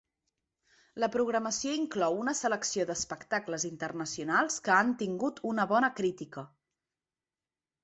[1.01, 6.49] La programació inclou una selecció d’espectacles internacionals que han tingut una bona crítica.